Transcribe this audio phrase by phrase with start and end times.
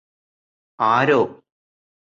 [0.79, 1.19] ആരോ